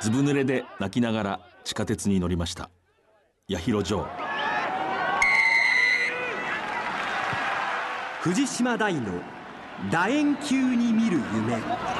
[0.00, 2.68] ずぶ濡れで泣きながら地下鉄に乗りました。
[3.48, 4.06] 八尋城。
[8.20, 9.20] 藤島大の
[9.90, 11.91] 楕円球に見る夢。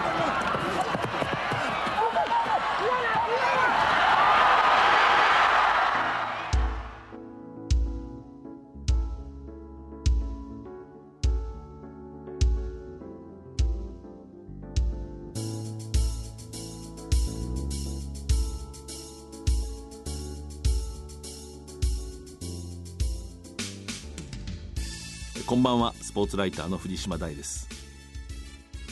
[26.13, 27.67] スポーツライターの藤島大です。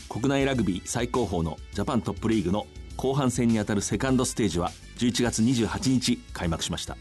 [0.09, 6.97] 国内ラグビー最高峰のジャパントップリーグの後半戦にあたるセカンドステージは11月28日開幕しました。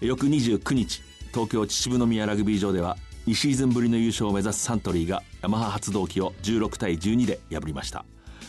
[0.00, 2.96] 翌29日東京秩父宮ラグビー場では
[3.26, 8.04] 2シーズンぶりの優勝を目指すサントリーがヤマハ発動機を16対12で破りました。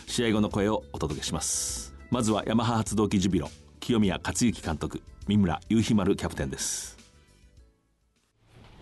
[0.05, 1.95] 試合後の声をお届けします。
[2.11, 6.95] まずはヤマハ発動機ジュビロ清宮克之監督三村雄飛丸キャプテンです。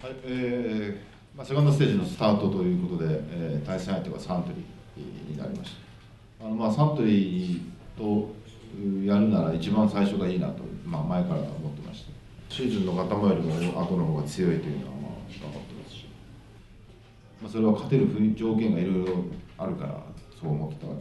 [0.02, 5.72] はいえーまあ、セカンドステージのスタートということで、えー、対戦相手がサントリーになりまし
[6.40, 6.48] た。
[6.48, 8.34] あの、まあ、サントリーと
[9.06, 12.12] やるなら一番最初がいいなと、まあ、前から思ってました。
[12.50, 16.06] シーズンの頭よりも後の方が強いというのはまあ分かってますし、
[17.40, 19.26] まあ、それは勝てる条件がいろいろ
[19.60, 20.02] あるから
[20.40, 20.96] そう思ってたわ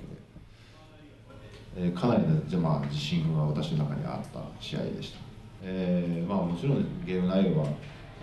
[1.75, 5.19] けで、えー、かなりね、じゃまあ、自信が私の中にあった試合でした、
[5.63, 7.69] えーまあ、もちろんゲーム内容は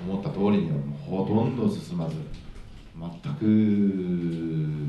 [0.07, 2.15] 思った通りにはほとんど進まず
[2.97, 4.83] 全く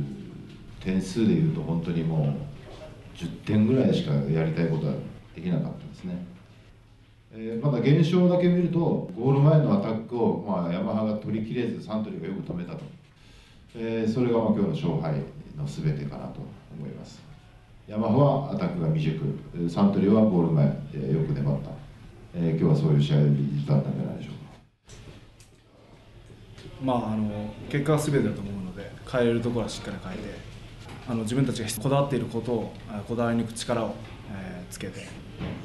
[0.81, 4.95] 点数でいうと本当にもう10点ぐらいしかやりたいことは
[5.35, 6.27] できなかったですね、
[7.33, 12.81] えー、まだ現象だけ見るとゴール前のアタックを、まあ、ヤマハが取りきれずサントリーがよく止めたと、
[13.77, 15.23] えー、それがまあ今日の勝敗
[15.57, 16.41] の全てかなと
[16.77, 17.23] 思います。
[17.87, 19.21] ヤマハはアタックが未熟。
[19.69, 21.71] サントリーはゴール前、えー、よく粘った、
[22.35, 24.44] えー、今日はそういう試合だったんじゃないでしょうか。
[26.85, 30.35] まあ、あの結果は全てだと思うので変えれるところはしっかり変えて
[31.09, 32.73] あの自分たちがこだわっていることを
[33.09, 33.95] こだわり抜く力を、
[34.31, 35.07] えー、つけて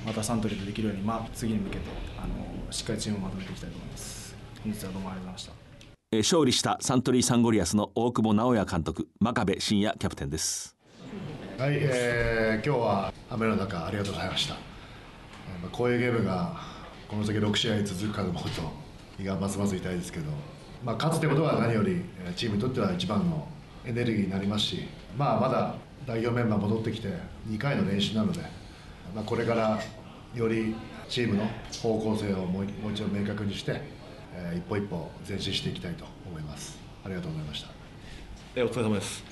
[0.05, 1.83] またサントリーでできるように、まあ、次に向けて
[2.17, 4.35] あのしっかりチームをまとめていきたいと思います。
[4.63, 5.69] 本日はどうもありがとうございました。
[6.17, 10.75] 勝利したサントリーサンゴリアスの大久保直也監督真壁真也キャプテンです。
[11.57, 16.55] はい、えー、今日は雨の中ありがとうございました、えー、こういうゲームが
[17.09, 18.49] この先6試合続くかと思うと
[19.19, 20.31] 胃がますます痛いですけど
[20.83, 22.01] まあ、勝つってことは何より
[22.35, 23.47] チームにとっては一番の
[23.85, 25.75] エネルギーになりますし、まあ、まだ
[26.05, 27.09] 代表メンバー戻ってきて
[27.49, 28.39] 2回の練習なので、
[29.13, 29.79] まあ、これから
[30.33, 30.75] より
[31.09, 31.45] チームの
[31.81, 33.81] 方向性をもうもう一度明確にして、
[34.33, 36.77] えー、一歩一歩前進していきたいと思います。
[37.03, 37.69] ありがとうございました。
[38.55, 39.23] えお疲れ様です。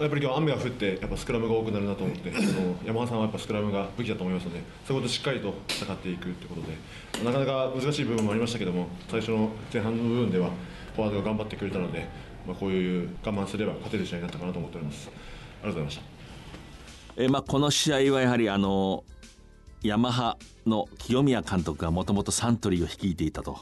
[0.00, 10.50] やっぱり今日雨が降ってやっぱスクラムが多くなるなと思って その山田さんはやっぱスクラムが武器だと思いますのでそことしっかりと戦っていくということでなかなか難しい部分もありましたけども最初の前半の部分では
[10.98, 12.08] フォワードが頑張ってくれたので、
[12.44, 15.08] まあ、こういう我慢すれば勝てる試合になったかなと思っております。
[15.62, 16.10] ありがとうございまし
[17.16, 17.22] た。
[17.22, 19.04] えまあ、この試合はやはりあの
[19.82, 23.58] ヤマハの清宮監督がもともとサントリーを率いていたと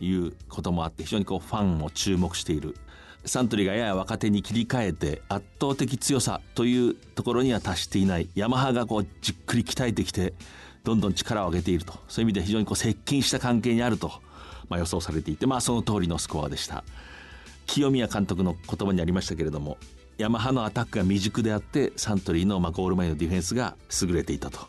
[0.00, 2.76] いうこともあって非常にこうファンも注目している。
[3.24, 8.28] サントリーがやや若手に切り替えて圧倒的強さというところには達していない。
[8.36, 10.34] ヤマハがこうじっくり鍛えてきて
[10.84, 11.94] どんどん力を上げていると。
[12.06, 14.24] そういう意味で非常にこう接近した関係にあると。
[14.68, 16.84] まあ、予想されていて、まあ、その通りのスコアでした。
[17.66, 19.76] 清宮監督の言葉にありましたけれども
[20.18, 24.60] ヤマハのアタックが未熟であってサントリーのまゴール前のディフェンスが優れていたと、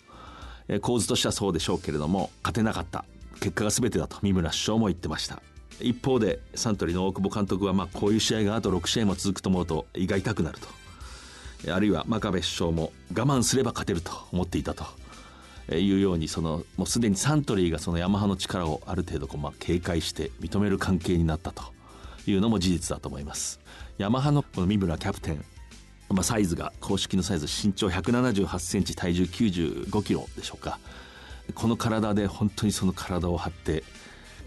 [0.68, 3.06] え構図としてはそうでしょうけれども勝てなかった。
[3.40, 4.18] 結果が全てだと。
[4.22, 5.42] 三村首相も言ってました。
[5.80, 11.74] 一方でサントリーの大久保監督はまあこういう試合があと6試合も続くと思うと胃が痛くなると。
[11.74, 14.86] あるいは真壁首相も我慢すれば勝てると思っていたと。
[15.72, 21.64] いうようにそのもうすでにサントリーがそのヤマハの力をある程度こうまあ警戒して認める関係になったと
[22.26, 23.60] いうのも事実だと思います。
[23.98, 25.44] ヤマハのこの三村キャプテン
[26.10, 30.80] まあ、サイズが公式のサイズ身長178センチ体重95キロでしょうか。
[31.54, 33.84] この体で本当にその体を張って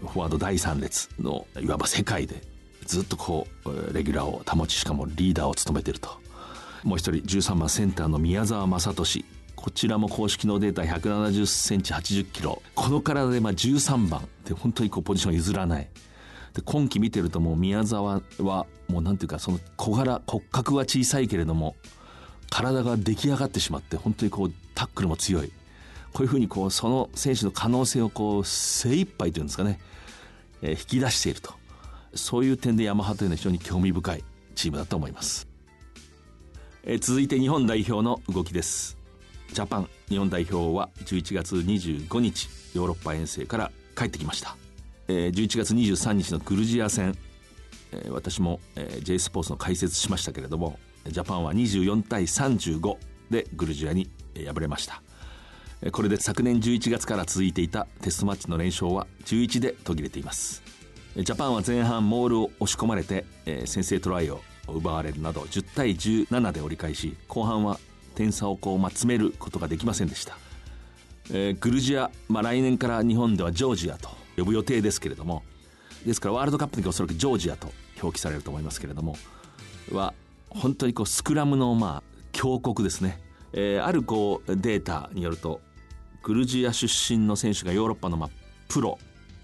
[0.01, 2.41] フォワード第3列のいわば世界で
[2.85, 6.09] ずっとこうレギュラーを保ちしかもリーダーを務めていると。
[6.83, 9.25] もう一人13番センターの宮澤正俊。
[9.61, 12.63] こちらも公式のデータ170センチ80キロ。
[12.73, 14.27] この体でまあ13番。
[14.43, 15.87] で本当にこうポジション譲らない。
[16.55, 21.75] で今季見てるともう宮沢はもうなんていうかその小柄骨格は小さいけれども
[22.49, 25.51] 体が出来上がってしまって本当にこうタックルも強い。
[26.11, 29.79] こういうふうにこうその選手の可能性をこう精一杯というんですかね、
[30.63, 31.53] えー、引き出していると。
[32.15, 34.23] そういう点でヤマハというのは非常に興味深い
[34.55, 35.47] チームだと思います、
[36.83, 39.00] え続いて日本代表の動きです。
[39.53, 44.55] ジャパン日本代表は11月25日ヨーロッパ遠征から帰ってきました、
[45.09, 47.17] え11月23日のグルジア戦、
[47.91, 52.95] え私も、え J スポーツの解説しましたけれどもジャパンは24対35
[53.29, 55.01] でグルジアに敗れました。
[55.91, 60.61] これで昨年11月から続いていたテストマッチの連勝は11で途切れています。
[61.15, 67.79] ジャパンは前半モールを押し込まれて、えー、先制トライを奪われるなど10対17で折り返し後半は
[68.11, 70.37] 点差をこう、まあ、詰めることができませんでした、
[71.31, 75.43] えー、グルジア、まあ、来年から日本ではジョージアと呼ぶ予定ですけれども
[76.05, 77.71] ですからワールドカップの時おそらくジョージアと
[78.01, 79.15] 表記されると思いますけれども
[79.91, 80.13] は
[80.49, 83.19] 本当にこうスクラムのまあ強国ですね、
[83.53, 85.61] えー、あるこうデータによると
[86.23, 88.29] グルジア出身の選手がヨーロッパのまあ
[88.67, 88.97] プロ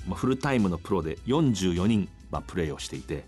[0.07, 3.25] まあ、フルタイムのプロで44人、まあ、プレーをしていて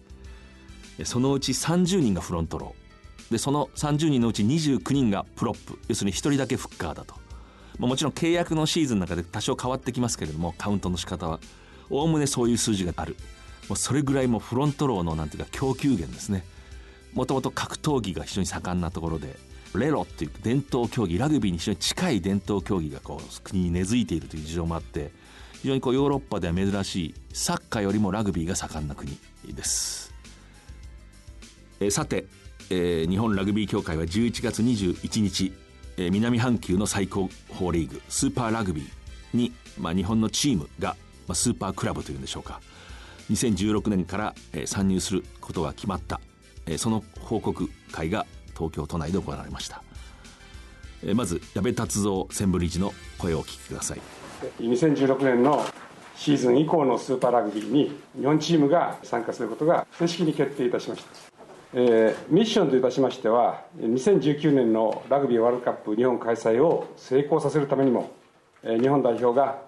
[1.03, 2.78] そのうち30人がフロントロー。
[3.31, 5.79] でその30人のうち29人がプロップ。
[5.87, 7.15] 要するに1人だけフッカーだと、
[7.77, 11.39] まあ、もちろん契約のシーズンの中で多少変わってきますけれどもカウントの仕方は。
[11.91, 13.15] おおむねそういう数字がある。
[13.67, 16.43] もうそれぐらいもフロントローのなんていうか供給源ですね。
[17.13, 19.35] もともと格闘技が非常に盛んなところで
[19.75, 25.11] レロっていう伝統競技ラグビーに非常に近い伝統競技がこう国に根付いているという事情もあって
[25.61, 30.13] 非常にこうヨーロッパでは珍しいサッカーよりもラグビーが盛んな国です。
[31.81, 32.25] え、さて、
[32.69, 35.53] えー、日本ラグビー協会は11月21日、
[35.97, 37.29] えー、南半球の最高
[37.59, 40.95] 峰リーグスーパーラグビーに、まあ、日本のチームが、
[41.27, 42.61] まあ、スーパークラブというんでしょうか。
[43.31, 46.19] 2016年から、えー、参入することが決まった、
[46.65, 48.25] えー、その報告会が
[48.55, 49.83] 東京都内で行われました、
[51.03, 54.01] えー、まず矢部達三専務理事の声をお聞きください。
[54.59, 55.63] 2016年の
[56.15, 61.28] シーズン以降のスーパーラグビーに日本チームが参加することが正式に決定いたしました、
[61.73, 68.11] えー、ミッションといたしましては2019年のラグビーワールドカップ日本開催を成功させるためにも、
[68.63, 69.61] えー、日本代表が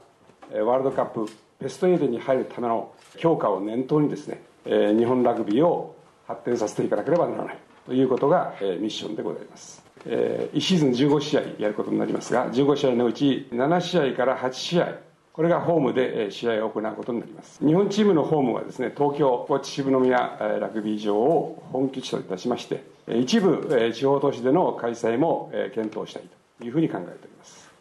[0.51, 1.29] ワールドカップ
[1.61, 5.95] ベスト8に入るための強化を念頭にですね、えー、日本ラグビーを
[6.27, 9.83] 発展させていかなければならないということが、えー、ミッションでございます。
[10.05, 14.97] えー、1シーズン15試合やることになりますが、15試合のうち7試合から8試合、
[15.33, 17.65] これがホームで試合を行うことになります。
[17.65, 26.23] 日本チームのホームはですね、東京秩父宮ラグビー場を本拠地といたしまして、一部地方都市での開催も検討したい
[26.59, 27.71] というふうに考えております。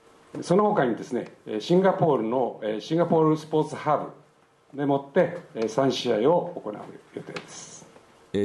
[0.42, 6.74] その他にですね、シンガポールのシンガポールスポーツハーブでもって3試合を行う
[7.14, 7.84] 予定です。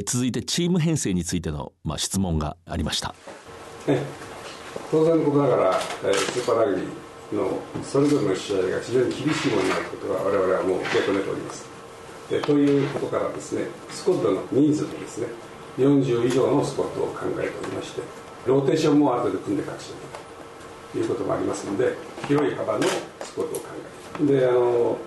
[0.07, 3.13] 続いてチーム編成についての、まあ、質問がありました。
[4.89, 11.65] 当然のことながら、えー、スーパーラグビーのそれぞれの試合が非常に厳しいものになることは我々はもう受け止めております。
[12.29, 15.27] でということからですねスコットの人数もですね
[15.77, 18.01] 40以上のスコットを考えておりまして
[18.45, 19.93] ローテーションも後で組んで隠して
[20.93, 21.93] ということもありますので
[22.27, 22.83] 広い幅の
[23.21, 23.67] スコットを考
[24.17, 24.39] えて。
[24.39, 24.97] であの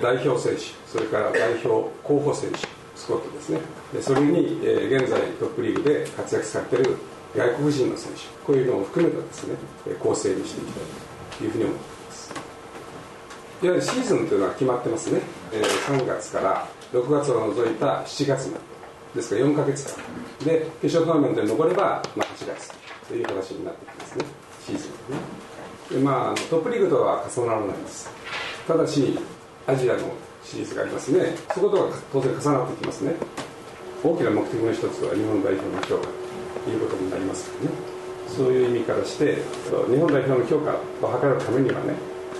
[0.00, 2.58] 代表選手それから代表候補選手
[2.96, 3.60] スコットですね。
[3.92, 6.96] でそれに、え、現在トップリーグで活躍されている
[7.36, 9.54] 外国人の選手こういうのを含めたですね
[9.98, 12.34] 構成にしていきたいいうふうに思っています。
[13.62, 15.20] いわゆるシーズンというのは決まってますね、
[15.52, 18.72] え3月から6月を除いた7月まで
[19.14, 20.02] ですから4か月間。
[20.44, 22.72] で決勝トーナメントに残れば、まあ、8月
[23.08, 24.24] という形になってきますね。
[24.66, 24.92] シーズンね。
[25.90, 28.10] でまあトップリーグとは重ならないです。
[28.66, 29.18] ただし
[29.66, 30.00] アジアの
[30.44, 31.34] シリーズがありますね。
[31.54, 33.14] そことは当然重なってきますね。
[34.02, 36.08] 大きな目的の一つは日本代表の強化
[36.70, 37.91] いうことになりますからね。
[38.36, 39.36] そういう意味からして
[39.90, 41.94] 日本代表の強化を図るためにはね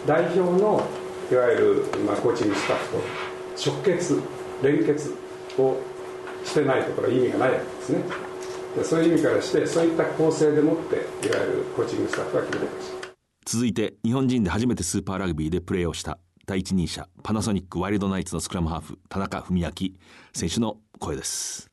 [0.06, 0.86] 代表の
[1.30, 4.20] いわゆる、まあ、コーチングスタッフと直結
[4.62, 5.14] 連結
[5.58, 5.76] を
[6.44, 8.32] してないところは意味がないわけですね。
[8.82, 10.96] そういう意味からしてそういった構成でもって
[11.26, 13.08] いわゆるコーチングスタッフが決めてました
[13.44, 19.70] 続いて日本人で初めてスーパーラグビーでプレーをした第一人者パナソニックワイルドナイツのスクラムハーフ田中文明
[20.32, 21.71] 選手の声です。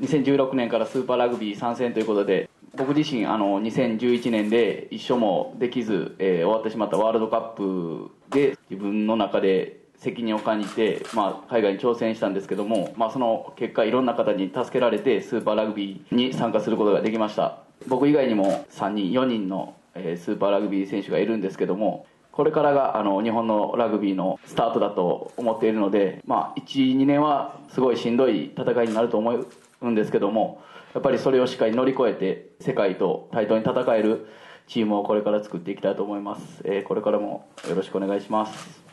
[0.00, 17.58] 2016年からスーパーラグビー参戦ということで僕自身あの2011年で一緒もできず、えー、終わってしまったワールドカップで自分の中で責任を感じて、まあ、海外に挑戦したんですけども、まあ、その結果いろんな方に助けられてスーパーラグビーに参加することができました。
[17.86, 29.44] 僕以外にも3人4人の、えー、スーパーラグビー選手がいるんですけどもこれからがあの日本のラグビーのスタートだと思っているので、まあ、12年はすごいしんどい戦いになると思
[29.90, 30.62] んですけども
[30.94, 34.26] やっぱりそれをしっかり乗り越えて世界と対等に戦える
[34.66, 38.84] チームをこれから作っていきたいと思います、えー、これからもよろしくお願いします。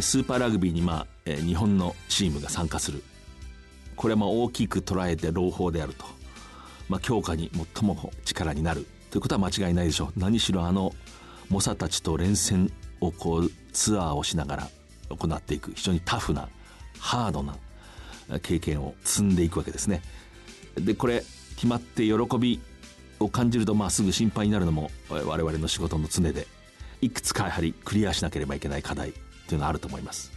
[0.00, 3.02] スーパーラグビーに、まあえー、日本のチームが参加する。
[3.96, 6.04] これはまあ大きく捉えて朗報であると、
[6.88, 8.86] まあ、強化に最も力になる。
[9.10, 10.12] ということは間違いないでしょう。
[10.18, 10.92] 何しろあの
[11.48, 14.68] 猛者たちと連戦をこうツアーをしながら
[15.10, 15.72] 行っていく。
[15.76, 16.48] 非常にタフな
[16.98, 17.56] ハードな
[18.42, 20.02] 経験を積んでいくわけですね。
[20.76, 21.24] でこれ
[21.56, 22.60] 決まって喜び
[23.20, 26.46] を感じるとまあすぐ心配になるのも我々の仕事の常で
[27.00, 29.12] いくつかやはりクリアしなければいけない課題っ
[29.46, 30.32] ていうのはあると思います。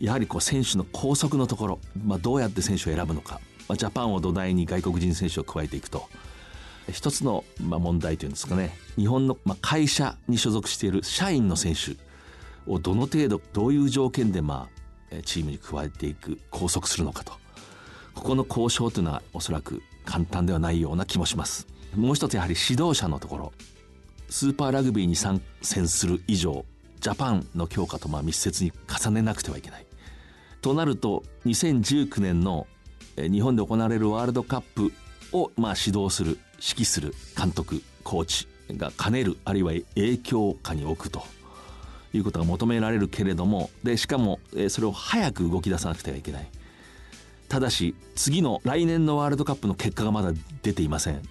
[0.00, 6.08] やはりこう選手の高速のところ、まあ、どうやって選手を選ぶのか、まあ、ジャパンを土台に外国人選手を加えていくと。
[6.92, 8.76] 一つのまあ問題というんですかね。
[8.96, 11.96] 日本のまあ会社に所属している社員の選手
[12.70, 14.73] をどの程度どういう条件でまあ
[15.22, 17.32] チームに加えていく拘束するのかと。
[18.14, 21.66] ここの交渉というのはおそらく簡単ではないような気もします。
[21.96, 23.52] もう一つやはり指導者のところ。
[24.30, 26.64] スーパーラグビーに参戦する以上
[27.00, 29.86] ジャパンの強化とまあ密接に重ねなくてはいけない。
[30.60, 32.66] となると2019年の
[33.16, 34.92] 日本で行われるワールドカップ
[35.32, 41.22] をまあ指導する指揮する監督コーチが兼ねるあるいは影響下に置くと。
[42.16, 46.46] いうことが求められるけれどもでしかもそれを早く動き出さなくてはいけない。
[47.48, 51.22] ただし次の来年のワールドカップの結果がまだ出ていません。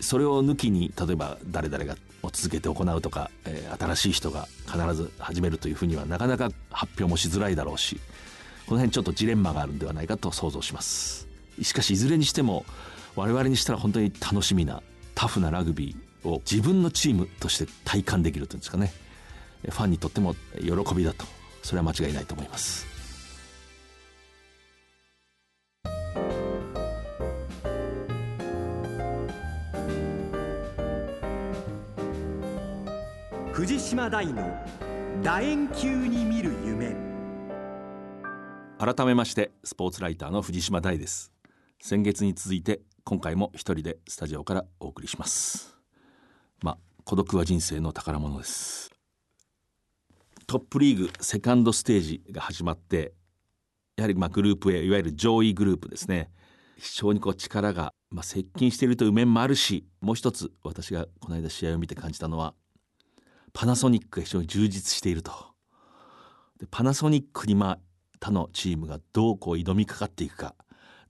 [0.00, 1.96] それを抜きに例えば誰々が
[2.32, 8.00] 続けて行うとか、えー、新しい人が必ず始めるというふうにはなかなか発表もしづらいだろうし
[8.66, 11.28] この辺ちょっとジレンマがあるんではないかと想像します。
[11.62, 12.64] しかしいずれにしても
[13.14, 14.82] 我々にしたら本当に楽しみな
[15.14, 18.92] タフなラグビーを自分のチームとして体感できるというんですかね。
[19.70, 21.24] ファンにとっても喜びだと。
[21.62, 22.86] それは間違いないと思います。
[33.52, 34.42] 藤島大の
[35.22, 36.94] 楕円球に見る夢。
[38.78, 41.32] 改めましてスポーツライターの藤島大です。
[41.80, 45.76] 先月に続いて今回も一人でスタジオからお送りします。
[46.62, 48.93] まあ孤独は人生の宝物です
[50.46, 53.14] トップリーグセカンドステージが始まって
[53.96, 56.30] やはりまあグループ A いわゆる上位グループですね。
[56.76, 62.54] 非常にこう力がまあ接近しているという面もあるしもう一つ私がこの間試合を見て感じたのは
[63.52, 65.32] パナソニックが非常に充実していると。
[66.58, 67.78] でパナソニックにまあ
[68.20, 70.54] 他のチームがどうこう挑みかかっていくか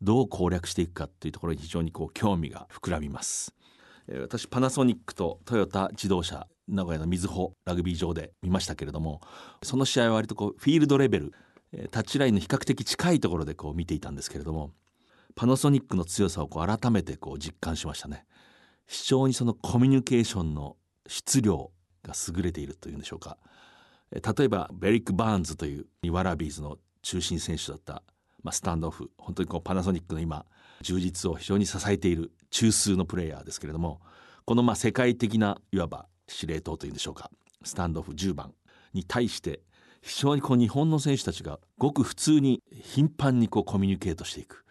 [0.02, 3.54] どう攻略していくかというところに非常にこう興味が膨らみます。
[4.20, 9.20] 私パナソニックとトヨタ自動車名古屋の瑞穂ラグビー場で見ましたけれども
[9.62, 11.32] その試合は割とこうフィールドレベル
[11.90, 14.70] タッチラインの比較的近いところでこう見ていたんですけれども
[15.34, 18.24] パナソニックの強さをこう改めてこう実感しましたね。
[18.86, 20.76] 非常にそのコミュニケーションの
[21.08, 21.70] 質量
[22.04, 23.38] が優れているというんでしょうか。
[24.12, 28.02] 例えばベリック・バーンズというワラビーズの中心選手だった、
[28.42, 30.46] まあ、スタンドオフ本当にこうパナソニックの今
[30.82, 34.00] 充実を非常に支えている中枢のプレイヤーですけれども
[34.44, 37.30] このまあ世界的ないわば司令塔というんでしょうか。
[37.62, 38.54] スタンドオフ10番
[38.92, 39.60] に対して
[40.02, 44.64] 非常にこう日本の選手たちがごく普通に頻繁にこうコミュニケートしていく。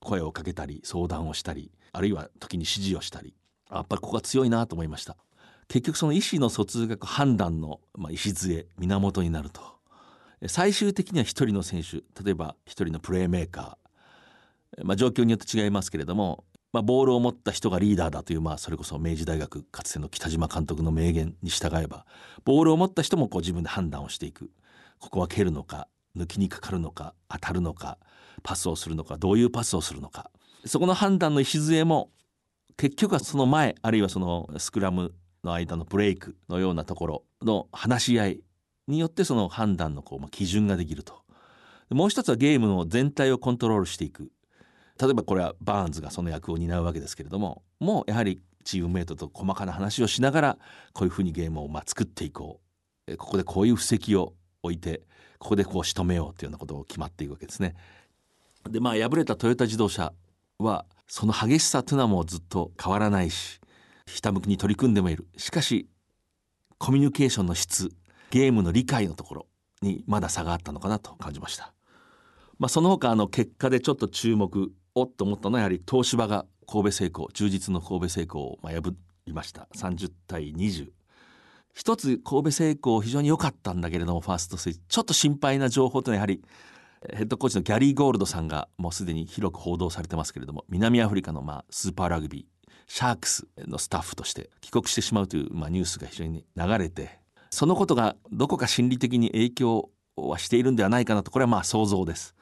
[0.00, 3.34] 声をかけたり相談をしたりあるいは時に指示をしたり。
[3.70, 5.16] やっぱりここが強いなと思いました。
[5.68, 9.62] 結局その意思の疎通が判断の、まあ、礎源になると。
[10.46, 16.44] 最終的には一人の選手例えば一人のプレーメーカー、まあ、状況によって違いますけれども、
[16.74, 22.04] まあ、ボールを持った人がリーダーだという、まあ、それこそ明治大学かつての北島監督の名言に従えば
[22.44, 24.50] ボールを持った人もこう自分で判断をしていく。
[24.98, 27.98] ここは蹴るのか抜きにかかるのか当たるのか
[28.42, 30.32] パスをするのかどういうパスをするのか。
[30.66, 32.10] そこの判断の礎も
[32.76, 35.14] 結局はその前あるいはそのスクラム
[35.44, 38.40] の間のブレイクのようなところの話し合い
[38.88, 41.22] によってその判断のこう、まあ、基準ができると。
[41.90, 44.32] もう一つはゲームの全体をコントロールしていく。
[45.00, 50.58] 例えばこれはバーンズがその役を担うわけですけれどももうやはりチームメートと細かな話をしながら
[50.92, 52.64] こういうふうにゲームをまあ作っていこう。
[53.18, 54.32] ここでこういう布石を
[54.62, 55.02] 置いて
[55.38, 57.74] ここでこう仕留めようというようなことを決まっていくわけですね。
[58.70, 60.14] でまあ敗れたトヨタ自動車
[60.58, 63.60] はその激しさというのはもうずっと変わらないし
[64.06, 65.26] ひたむきに取り組んでもいる。
[65.36, 65.86] しかし
[66.78, 67.90] コミュニケーションの質
[68.30, 69.46] ゲームの理解のところ
[69.82, 71.72] にまだ差があったのかなと感じました、
[72.58, 78.94] まあ、その他あの結果でちょっと注目おっと思ったのはやはり東芝が神戸製鋼充実の神戸製鋼を破
[79.26, 79.68] りました。
[79.76, 80.90] 30対20
[81.74, 86.44] 一つ神戸製鋼非常に良かったんだけれどもファーストステージちょっと心配な情報というのはやはり
[87.12, 97.18] ヘッドコーチのギャリー・ゴールドさんがもうすでに広く報道されてますけれども南アフリカのまあスーパーラグビーシャークスのスタッフとして帰国してしまうという、まあ、ニュースが非常に流れて
[97.50, 101.30] そのことがどこか心理的に影響はしているんではないかなと。
[101.30, 102.34] これはまあ想像です。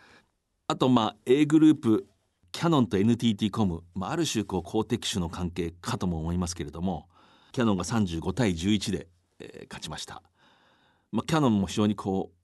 [0.68, 2.06] あとまあ A グループ
[2.52, 7.08] キャノンと NTT コム、まあ、ある種こう公的種の関係かとも思いますけれども
[7.50, 9.08] キャノンが35対11で、
[9.40, 10.22] えー、勝ちました、
[11.10, 12.42] まあ、キャノンも非常にこう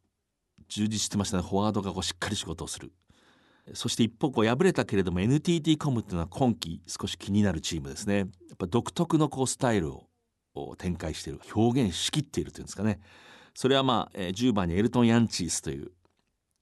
[0.68, 1.42] 充実してましたね。
[1.42, 2.92] フォワードがこうしっかり仕事をする。
[3.74, 8.18] そして一方こう敗れたけれども NTT コムっていうのは今季少し気になるチームですね。
[8.18, 9.92] やっぱ独特のこうスタイル
[10.54, 13.00] を展開している表現しきっているというんですかね。
[13.54, 15.90] それはまあ、えー、10番にエルトン・ヤンチースという、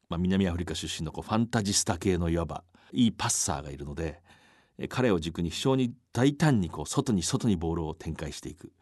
[0.09, 4.23] まあ、南アフリカ出身のこうファンタジスタ系のいわばいいパッサーがいるので、
[4.89, 8.73] 彼を軸に非常に大胆にこう外に外にボールを展開していく。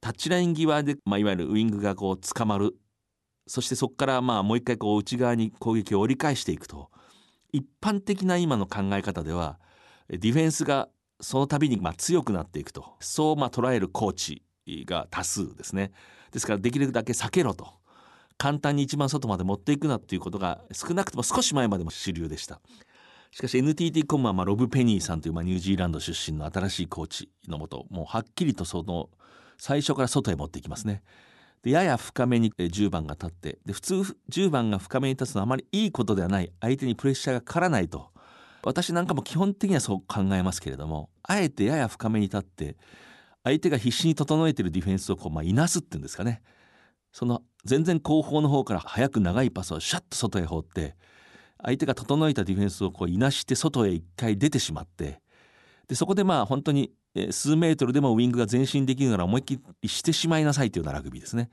[0.00, 2.76] タッチライン際で、まあ、いわゆるウイングがこう捕まる。
[3.46, 6.90] そしてそこからまあもう一回こう内側に攻撃を折り返していくと。
[7.52, 9.60] 一般的な今の考え方では
[10.08, 10.88] ディフェンスが
[11.20, 12.96] その度にまあ強くなっていくと。
[13.00, 14.42] そうまあ捉えるコーチ
[14.86, 15.92] が多数ですね。
[16.32, 17.72] ですからできるだけ避けろと。
[18.36, 22.60] 簡単に一番外まで持っていくなっていうことが少なくとも少し前までも主流でした。
[23.34, 29.10] しかし NTT コムはまあロブ・ペニーさんというまあニュージーランド出身の新しいコーチのもともうはっきりとその
[29.58, 31.02] 最初から外へ持っていきますね。
[31.64, 33.94] でやや深めに10番が立ってで普通
[34.30, 36.52] 10番が深めに立つのはあまりいいことではない。
[36.60, 38.12] 相手にプレッシャーがかからないと。
[38.62, 42.76] 私なんかも基本的にはそう考えますけれどもあえてやや深めに立って
[43.42, 46.40] 相手が必死に整えてるディフェンスをこう、まあ、いなすっていうんですかね。
[47.10, 50.94] その全然後方の方から早く長いパスをシャッと外へ放って
[51.64, 55.20] 相手が整えたディフェンスをこういなして外へ一回出てしまって
[55.88, 56.92] でそこでまあ本当に
[57.30, 61.50] 数メートルでもウイングが前進できるなら思いっきりしてしまいなさいというようなラグビーですね。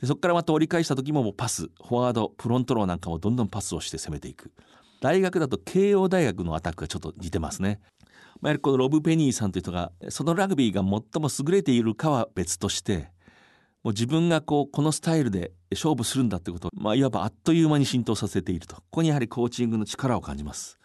[0.00, 4.52] でそこからまた折り返した時ももうパスフォワードフロントローなんかもどんどんパスをして攻めていく
[5.02, 7.80] 大学だと慶応大学のアタックがちょっと似てますね。
[8.40, 13.10] ま、やはりこのロブ・ペニーさんという人がそのラグビーが最も優れているかは別として
[13.82, 20.78] もう自分がこうこのスタイルで勝負するんだってことを、まあ、いわばあっという間に浸透させているとここにやはりコーチングの力を感じます。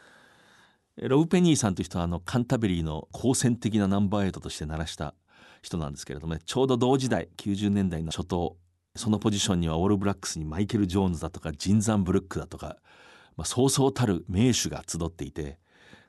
[0.97, 5.13] ロブ・ペニーさんという人はあのカンタベリーの好戦的なナンバーエイトとして鳴らした
[5.61, 8.55] 人なんですけれどもねちょうど同時代90年代の初頭
[8.95, 12.77] そのポジションにはオールブラックスにマイケル・ジョーンズだとかジンザン・ブルックだとか、
[13.35, 15.59] まあ、そうそうたる名手が集っていて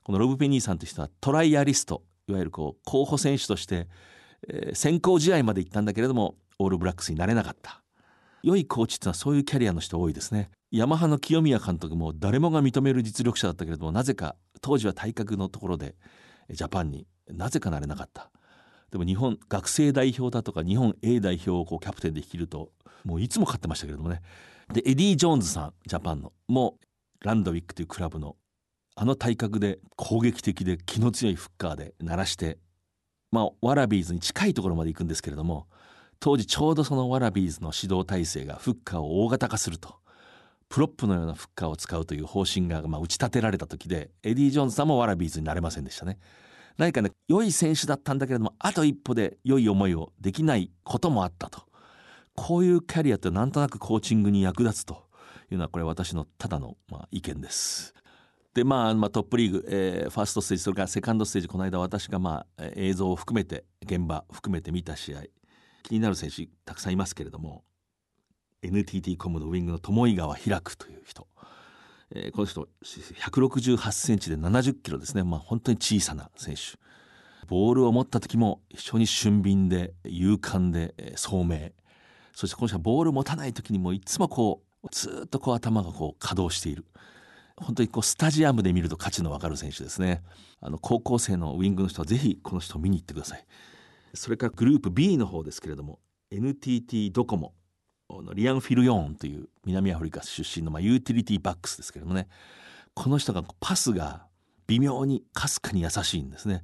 [0.05, 3.89] このロブ・ペニーさんという人はトライアリストいわゆるこう候補選手として、
[4.49, 7.83] えー、先行試合まで行ったんだけれどもオールブラックスになれなかった。
[8.43, 10.51] 良いコーチってのはそういうキャリアの人多いですね。
[10.71, 15.95] ヤマハの清宮監督も誰もが認める実力者だったけれどもなぜか当時は体格のところで
[16.51, 18.31] ジャパンになぜかなれなかった。
[18.91, 22.71] でも日本学生代表だとか日本 A 代表をこうキャプテンで率いると
[23.05, 24.23] もういつも勝ってましたけれどもね。
[24.73, 26.79] でエディ・ジョーンズさんジャパンのも
[27.21, 28.37] ランドウィックというクラブの
[28.95, 32.59] あの体格で攻撃的で気の強いフッカーで鳴らして
[33.31, 35.67] まあワラビーズに近いところまで行くんですけれども
[36.21, 39.97] 当時ちょうどそのワラビーズの指導体制がフッカーを大型化すると
[40.69, 46.19] プロップのようなフッカーを使うという方針がまあ打ち立てられた時でエディ・ジョーンズさんもワラビーズになれませんでしたね。
[46.77, 51.63] 何かね良い選手だったんだけれどもあと一歩で良い思いをできないこともあったと
[52.35, 55.05] こういうキャリアってなんとなくコーチングに役立つと
[55.51, 57.95] いうのはこれ私のただのまあ意見です。
[58.53, 65.25] でまあ、まあ、トップリーグ、えー、ファーストステージそれからセカンドステージこの間私がまあ映像を含めて現場含めて見た試合
[65.87, 67.63] 気になる選手たくさんいますけれども
[68.63, 71.29] NTT コムのウイングの友井川開くという人、
[72.15, 76.79] えー、この人168センチで70キロですね、まあ、本当に小さな選手。
[77.47, 81.71] ボールを持った時も非常に俊敏で勇敢で、えー、聡明。
[82.35, 86.85] そしてこの人はボールを持たない時にもいつもこうずっとこう頭がこう稼働している。
[87.57, 90.23] 本当にこうスタジアムで見ると価値の分かる選手ですね。
[90.61, 93.47] あの高校生のウイングの人はぜひこの人を見に行ってください。
[94.17, 96.01] それからグループ B の方ですけれども
[96.31, 97.55] NTT ドコモ
[98.11, 102.29] のリアン・フィルヨーンという南アフリカ出身のまあユーティリティバックスですけれどもね
[102.95, 104.27] この人がパスが
[104.67, 106.63] 微妙にかすかに優しいんですね、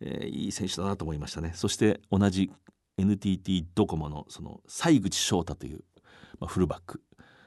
[0.00, 1.52] えー、いい選手だなと思いましたね。
[1.54, 2.50] そして同じ
[2.98, 5.84] NTT ドコモのその西口翔太という、
[6.40, 7.02] まあ、フルバック。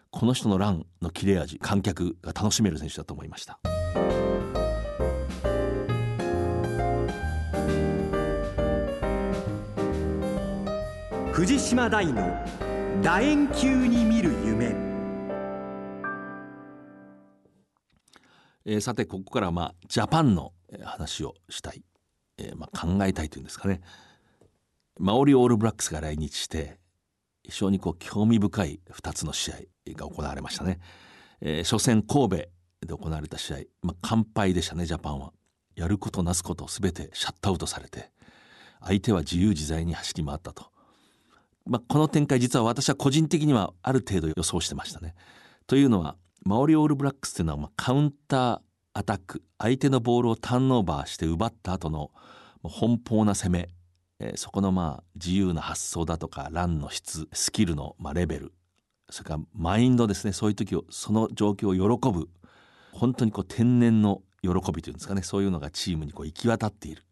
[0.09, 3.59] この人のランの切れ味観客が楽しめる選手だと思いました。
[11.41, 12.21] 藤島大の
[13.01, 14.75] 楕円球に見る夢、
[18.63, 21.83] えー、さてここからまあジャパンの話をしたい、
[22.37, 23.81] えー、まあ考えたいというんですかね。
[24.99, 26.77] マオリオールブラックスが来日して
[27.41, 29.55] 非常にこう興味深い2つの試合
[29.93, 30.79] が行われましたね、
[31.41, 32.49] えー、初戦神戸で
[32.89, 35.33] 行われた試合、まあ、完敗でしたねジャパンは。
[35.75, 38.11] やることなすこと全てシャットアウトされて
[38.79, 40.70] 相手は自由自在に走り回ったと、
[41.65, 45.15] まあ、この展開実は私は個人的にはある程度予想してましたね。
[45.67, 48.59] というのはマオリオールブラックスというのはまカウンター
[48.93, 52.11] アタック相手のボールをターンオーバーして奪った後の
[52.63, 53.69] 奔放な攻め、
[54.19, 58.53] えー、そこのまあ自由な発想だとかランの質スキルのまあレベル
[59.09, 60.33] それからマインドですね。
[60.33, 62.29] そういう時をその状況を喜ぶ
[62.91, 65.21] 本当にこう天然の喜びというんですかね。
[65.21, 67.03] そういうのがチームにこう行き渡っている。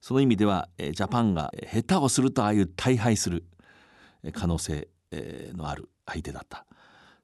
[0.00, 3.44] その意味ではジャパンが下手をするとああいう大敗する
[4.32, 6.66] 可能性のある相手だった。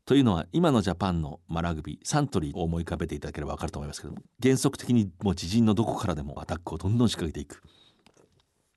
[0.06, 7.62] というのは今のジャパンのラグビーサントリーを思い浮かべていただければ分かると思いますけども原則的にもう自陣のどこからでもアタックをどんどん仕掛けていく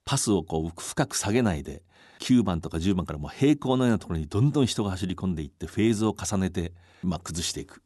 [0.04, 1.82] パスをこう深く下げないで
[2.20, 7.82] 9番とか10番からも平行のようなところにどんどん人が走り込んでいってフェーズを重ねて、まあ、崩していく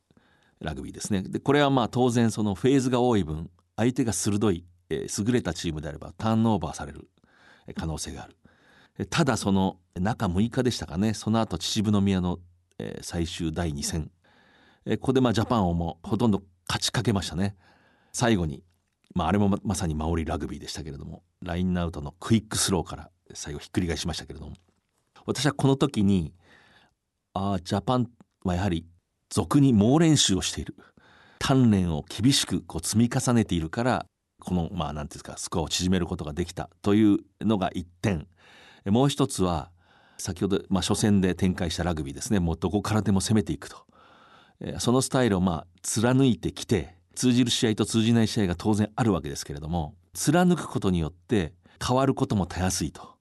[0.61, 7.09] ラグビーですねでこれはまあ当然そのフェーズが多い分相手が鋭いえー、優れたチームであればターンオーバーされる
[7.77, 8.37] 可能性がある。
[9.07, 11.15] ただその中6日でしたかね。
[11.15, 12.39] その後秩父宮の、
[13.01, 14.11] 最終第2戦、
[14.85, 17.57] ここでまあジャパンをもほとんど勝ちかけましたね。
[18.13, 18.63] 最後に、
[19.15, 24.55] まあ、あれもまさに守りラグビーでしたけれどもラインアウトのクイックスローから最後ひっくり返しましたけれども。
[25.27, 26.33] 私はこの時に
[27.35, 28.09] ああジャパン
[28.45, 28.87] はやはり
[29.31, 30.75] 俗に猛練習をしている。
[31.41, 34.07] 鍛錬を厳しくこう積み重ねているから
[34.41, 38.27] このまあ何ていうんですかスコアを縮めることができたというのが1点。
[38.91, 39.71] もう一つは
[40.19, 42.41] 先ほど、まあ、初戦で展開したラグビーですね。
[42.41, 43.87] もうどこからでも攻めていくと。
[44.79, 51.53] そのスタイルをまあ貫いてきて通じる試合と通じない試合が当然あるわけですけれども貫くことによって
[51.85, 53.17] 変わることもたやすいと。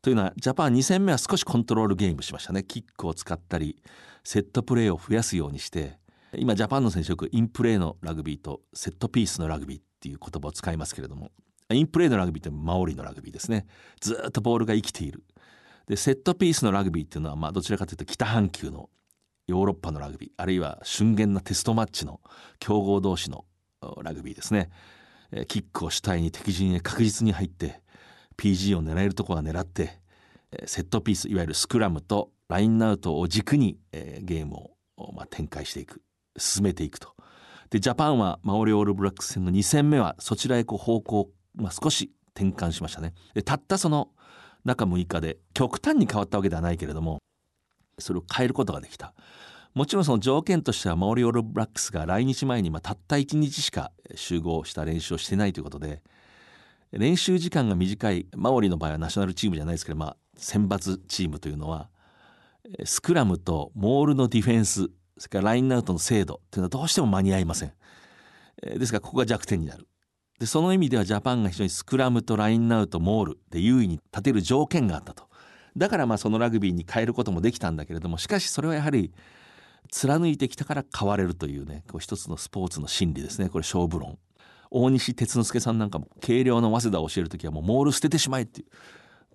[0.00, 2.64] というのはジャパン2戦目は少しコントロールゲームしましたね。
[2.64, 3.80] キックを使ったり
[4.24, 5.98] セットプレーを増やすようにして
[6.34, 11.30] 今ジャパンの選手よくインプレーのラグビーとセットピースのラグビーっていう言葉を使いますけれども
[11.72, 13.66] インプレーのラグビーってマオリのラグビーですね。
[14.00, 15.24] ずっとボールが生きている。
[15.86, 18.88] でセットピースのラグビーっていうのはまあどちらかというと北半球の
[19.46, 20.30] ヨーロッパのラグビー。
[20.36, 22.20] あるいは瞬間なテストマッチの
[22.58, 23.44] 強豪同士の
[24.02, 24.70] ラグビーですね。
[25.48, 27.82] キックを主体に敵陣へ確実に入って
[28.36, 30.00] PG を狙えるところは狙って
[30.66, 34.56] セットピースいわゆるスクラムとラインアウトを軸にゲーム
[34.96, 36.02] をま展開していく。
[36.38, 37.14] 進めていくと。
[37.70, 44.10] でジャパンはマオリオールブラックス戦の2戦目はそちらへこう方向、まあ、少し転換しましたねたったその
[44.64, 47.18] 中6日で極端に変わったわけではないけれども
[47.98, 49.14] それを変えることができた
[49.74, 56.02] もちろんその条件としてはマオリオールブラックスが来日前にまあたった1日しか集合した練習をしてないということで
[56.92, 61.88] 練習時間が短いマオリの場合はナショナルチームじゃないですけど、まあ、選抜チームというのは
[62.84, 67.72] スクラムとモールのディフェンスそれからラインアウトの精度っていうのはどうしても間に合いません。
[68.60, 69.86] ですからここが弱点になる。
[70.42, 75.28] でその意味ではジャパンが非常にスクラムとラインアウトモールで優位に立てる条件があったと。
[75.76, 79.12] だからまあそのラグビーに変えることもできたんだけれどもしかしそれはやはり
[79.88, 84.18] 貫いてきたから変われるというねこう一つのスポーツの心理ですねこれ勝負論。
[84.72, 88.66] 大西哲之助さんなんかも軽量の早稲田を教える時はもうモール捨ててしまえっていう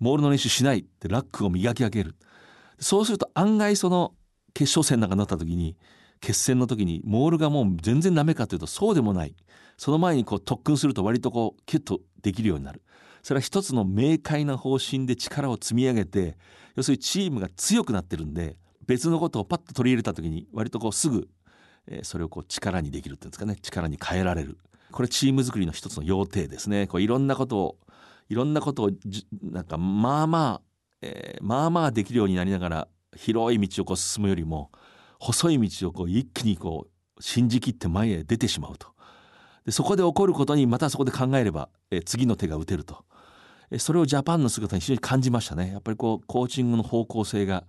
[0.00, 2.16] モールの練習しないってラックを磨き上げる
[2.78, 4.12] そうすると案外その
[4.52, 5.74] 決勝戦なんかになった時に
[6.20, 9.34] 決戦の時にモールがもう全然ダメかというとそうでもない
[9.78, 12.82] その前にこう特訓すると割とこうキュッとできるようになる。
[13.22, 16.36] それは一つの明快な方針で力を積み上げて
[16.76, 21.28] 要するにチームが強くなってるんで別のことをパッと取り入れた時に割とこうすぐ、
[21.88, 23.56] えそれをこう力にできるっていうんですかね。
[23.60, 24.58] 力に変えられる。
[24.90, 26.86] これチーム作りの一つの要諦ですね。
[26.86, 27.78] こういろんなことを
[28.28, 28.90] いろんなことを
[29.42, 30.62] なんかまあまあ、
[31.02, 34.70] えー、まあまあできるようになりながら広い道をこう進むよりも
[35.18, 36.86] 細い道をこう一気にこ
[37.18, 38.88] う信じきって前へ出てしまうと。
[39.68, 43.04] でそこで起こることにまたそこで考えればえ次の手が打てると。
[43.70, 45.72] えそれをジャパンの姿に非常に感じましたね。
[45.72, 47.64] やっぱりこうコーチングの方向性が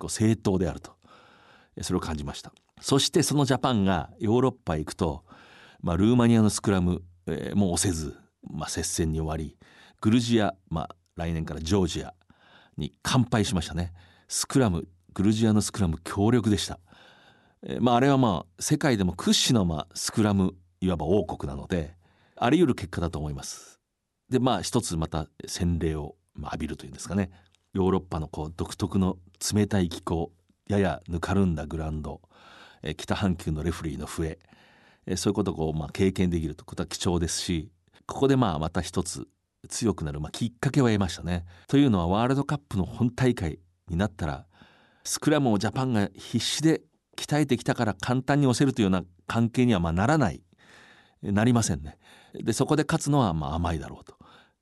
[0.00, 0.96] こう正当であると。
[1.76, 2.52] えそれを感じました。
[2.80, 5.22] そしてそのジャパンがヨーロッパへ行くと、
[5.80, 8.16] まあ、ルーマニアのスクラム、え、もう押せず、
[8.50, 9.56] まあ、接戦に終わり
[10.00, 12.14] グルジア、まあ、来年からジョージア
[12.76, 13.92] に完敗しましたね。
[14.26, 16.80] スクラムグルジアのスクラム強力でした、
[17.62, 21.94] え、まあ、あれはまあ世界でも屈指のまあスクラムいわば王国なので
[22.36, 23.80] あり得る結果だと思います
[24.28, 27.30] でまあ一つまた洗礼を浴びるというんですかね
[27.72, 29.16] ヨーロッパのこう独特の
[29.54, 30.32] 冷たい気候
[30.68, 32.22] ややぬかるんだグラウンド、
[32.96, 34.38] 北半球のレフリーの笛、
[35.16, 37.70] そういうことをこう、まあ、経験できるということは貴重ですし
[38.06, 39.26] ここでまあまた一つ
[39.68, 41.44] 強くなる、まあ、きっかけを得ましたね。
[41.68, 44.46] というのはワールドカップの本大会になったら
[45.04, 46.82] スクラムをジャパンが必死で
[47.16, 50.42] 鍛えてきたから簡単に押せるというような関係にはまあならない
[51.32, 51.98] なりませんね。
[52.34, 54.16] でそこで勝つのはまあ甘いだろうと。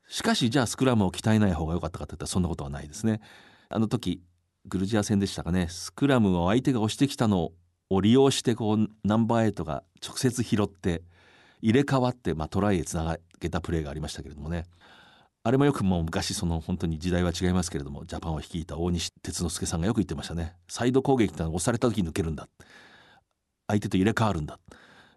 [0.08, 3.20] しかしじゃあスクラムを鍛えない方が良かったかといったらそんなことはないですね。
[3.68, 4.22] あの時
[4.66, 7.52] グルジア戦でしたかねスクラムを相手が押してきたの
[7.90, 11.02] を利用してこうナンバーエイトが直接拾って
[11.60, 14.64] 入れ替わって、まあ、トライへつなげたプレーがありましたけれどもね
[15.44, 22.48] あれもよくもう昔その本当に時代は違いますけれどもジャパンを率いた大西哲之助さんがよく言ってましたねサイド攻撃ってのは押された時に抜けるんだ
[23.66, 24.58] 相手と入れ替わるんだ、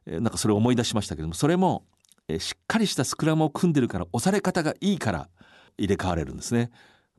[0.06, 1.86] え、なんかそれを思い出しましたけどもそれも、
[2.28, 5.30] え、しっかりしたスクラムを組んでるから押され方がいいから
[5.78, 6.72] 入れ替われるんですね。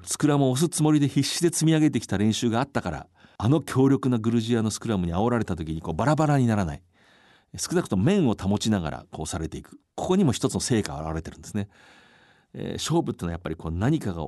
[0.04, 3.06] スクラムを押すつもりで必死で積み上げてきた練習があったから
[3.38, 6.82] あの強力なグルジアのスクラムに煽られた時にこうバラバラにならない。
[7.56, 9.78] 少なくとも面を保ちながらこうされていく。
[9.94, 11.68] ここにも一つの成果が現れてるんですね、
[12.52, 14.26] えー、勝負ってのはやっぱりこう何かが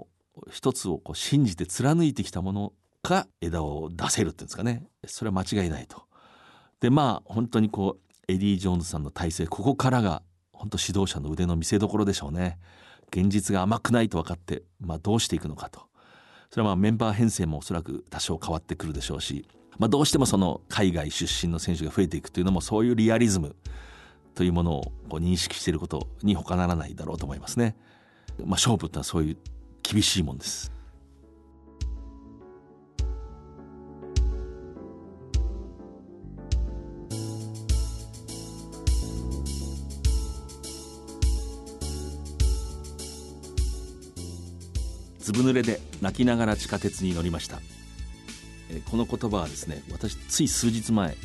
[0.50, 4.86] 一つをこう信じて貫いてきたものが枝を出せるっていうんですかね。
[5.06, 6.02] それは間違いないと。
[6.80, 12.58] でまあ本当にこうエディ・ジョーンズさんの体制ここからが本当指導者の腕の見せ所でしょうね
[13.10, 15.82] 現実が甘くないと分かって、まあ、どうしていくのかと
[16.50, 19.46] それはまあメンバー編成もおそらく多少変わってくるでしょうし
[19.78, 23.54] まあ、どうしてもその海外出身の選手が増えていくというのもそういうリアリズム
[24.34, 27.76] というものをこう認識していることに他ならないだろうと思いますね。
[28.38, 29.36] まあ、勝負ってのはそういう
[29.82, 30.72] 厳しいもんです。
[45.28, 47.60] ずぶ濡れで泣きながら地下鉄に乗りました。
[48.90, 51.16] この言葉はですね私つい数日前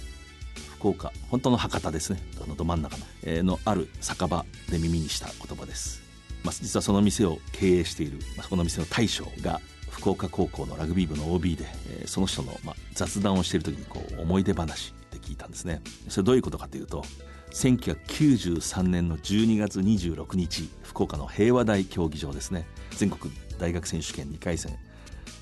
[0.78, 6.02] 福岡本当の博多ですねあのど真ん中の,、えー、のある酒場で耳にした言葉です、
[6.44, 15.82] まあ、実はその店を経営している、まあ、その店の大将が福岡高校のラグビー部の OB で、えー、その人の、まあ、雑談をしている時にこう思い出話って聞いたんですね。
[16.10, 17.06] それどういうことかというと
[17.54, 22.66] 1993年の12月26日福岡の平和大競技場ですね。
[22.92, 24.78] 全国大学選手権2回戦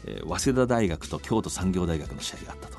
[0.05, 2.77] えー、早稲田大学と京都産業大学の試合があったと。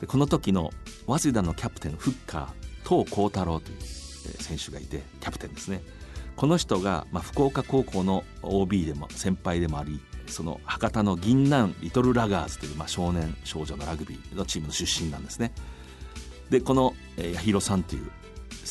[0.00, 0.70] でこの時の
[1.06, 3.78] 早稲田のキャプテンフッカー東幸太郎という
[4.42, 5.82] 選手がいてキャプテンですね。
[6.34, 15.52] この人が、まあ、福岡高校の OB でも先輩でもありその博多の銀杏リトルラガーズという、まあ、少年少女のラグビーのチームの出身なんですね。
[16.48, 16.94] でこの
[17.36, 18.10] 八尋さんという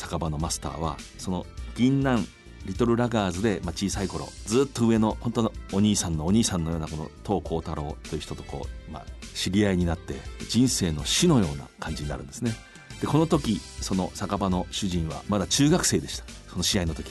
[0.02, 2.26] 酒場のマスターはその銀杏
[2.66, 10.14] リトルラガーズで、まあ、小さい頃ずっと上の本当のお兄さんのお兄さんのようなこの東光太郎という人とこう、まあ、知り合いになって
[10.48, 12.52] 人生の死のような感じになるんですね。
[13.00, 16.24] でこの時その酒場の主人はまだ中学生でした。
[16.48, 17.10] その試合の時。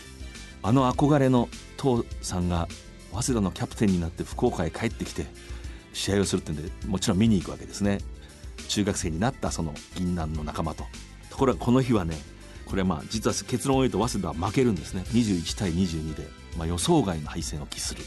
[0.64, 2.68] あの憧れの父さんが
[3.12, 5.26] 早稲田のキャプテンになって福岡へ帰ってきて
[5.92, 7.98] 試合をするってんでもちろん見に行くわけですね。
[8.70, 10.86] 中学生になったその銀杏の仲間と。
[11.30, 12.16] ところがこの日はね
[12.72, 15.04] これまあ実は結論を言うと早稲田は負けるんですね。
[15.10, 16.26] 21対22で、
[16.58, 18.02] まあ、予想外の敗戦を喫する。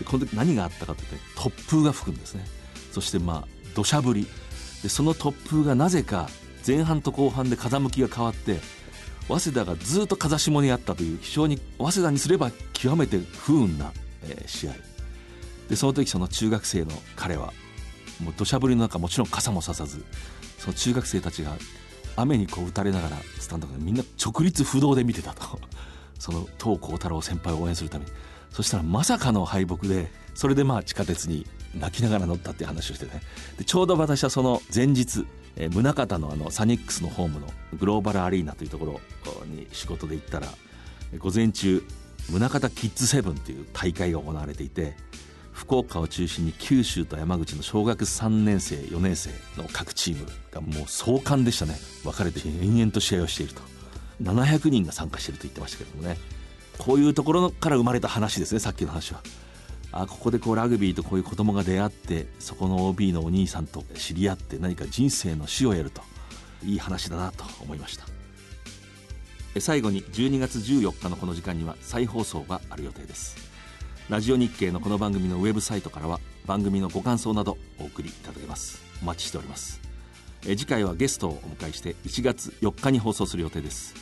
[0.00, 2.44] でこの時何があったかというと突風が吹くんですね。
[2.90, 4.26] そしてまあ土砂降り。
[4.82, 6.28] でその突風がなぜか
[6.66, 8.58] 前半と後半で風向きが変わって
[9.28, 13.92] 早稲田がずっと風下にあったという非常に早稲田にすれば極めて不運な、
[14.24, 14.72] え、試合。
[15.68, 17.52] でその時その中学生の彼は
[18.20, 20.04] もう土砂降りの中もちろん傘もささず
[20.58, 21.52] その中学生たちが
[22.16, 25.60] 雨にこう打たれながらスタンドでみんな直立不動で見てたと。
[26.18, 28.10] その東光太郎先輩を応援するために。
[28.50, 33.20] そしたらまさかの敗北でそれでまあ地下鉄に泣きながら乗ったっていう話をしてね。
[33.58, 37.48] でちょうど私はその前日、え、宗像のあのサニックスのホームの
[37.78, 39.00] グローバルアリーナというところ
[39.46, 40.48] に仕事で行ったら
[41.18, 41.84] 午前中
[42.30, 44.96] 宗像キッズセブンという大会が行われていて
[45.64, 51.74] 福岡を中心に九州と山口の小学3年生4年生の各チームがもう壮観でしたね。
[52.02, 53.62] 分かれて延々と試合をしていると。
[54.22, 56.18] 700人が参加していると言ってましたけどもね。
[56.76, 59.22] こういうところから生まれた話ですねさっきの話は。
[59.90, 66.02] あここでこうラグビーとこういう子供が出会ってそこの OB のお兄さんと知り合って何か人生の死を得ると。
[66.62, 68.04] いい話だなと思いました。
[69.60, 73.53] 最後に12月14日のこの時間には再放送がある予定です。
[74.10, 78.82] ラジオ日経のこの番組のウェブサイトからは番組のご感想などお送りいただけます。
[79.00, 79.80] お待ちしております。
[80.46, 83.94] え次回はゲストをお迎えして1月4日に放送する予定です。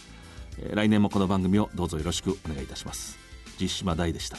[0.75, 3.17] 来年もこの番組をどうぞよろしくお願いいたします。
[3.61, 4.39] 実島大でした。